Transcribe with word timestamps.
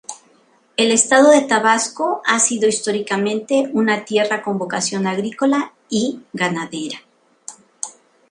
El 0.77 0.89
estado 0.91 1.29
de 1.29 1.41
Tabasco 1.43 2.23
ha 2.25 2.39
sido 2.39 2.67
históricamente 2.67 3.69
una 3.71 4.03
tierra 4.03 4.41
con 4.41 4.57
vocación 4.57 5.05
agrícola 5.05 5.73
y 5.91 6.21
ganadera. 6.33 7.01